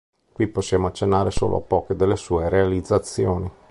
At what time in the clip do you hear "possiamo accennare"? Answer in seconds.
0.47-1.29